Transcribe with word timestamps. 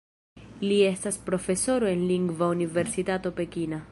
Li 0.63 0.79
estas 0.85 1.19
profesoro 1.27 1.91
en 1.97 2.03
Lingva 2.13 2.51
Universitato 2.57 3.37
Pekina. 3.43 3.83